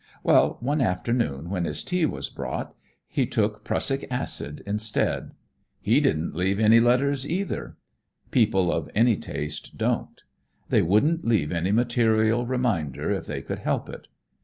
Well, 0.23 0.57
one 0.61 0.81
afternoon 0.81 1.51
when 1.51 1.65
his 1.65 1.83
tea 1.83 2.07
was 2.07 2.27
brought, 2.27 2.73
he 3.07 3.27
took 3.27 3.63
prussic 3.63 4.07
acid 4.09 4.63
instead. 4.65 5.29
He 5.79 6.01
didn't 6.01 6.35
leave 6.35 6.59
any 6.59 6.79
letters, 6.79 7.29
either; 7.29 7.77
people 8.31 8.71
of 8.71 8.89
any 8.95 9.15
taste 9.15 9.77
don't. 9.77 10.23
They 10.69 10.81
wouldn't 10.81 11.23
leave 11.23 11.51
any 11.51 11.71
material 11.71 12.47
reminder 12.47 13.11
if 13.11 13.27
they 13.27 13.43
could 13.43 13.59
help 13.59 13.89
it. 13.89 14.07